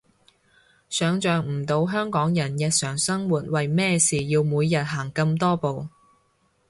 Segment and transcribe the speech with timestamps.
[0.89, 5.87] 想像唔到香港人日常生活為咩事要每日行咁多步